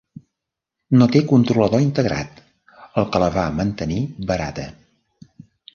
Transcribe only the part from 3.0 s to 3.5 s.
el que la va